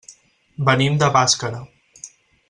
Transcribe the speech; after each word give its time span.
Venim 0.69 0.95
de 1.03 1.09
Bàscara. 1.17 1.61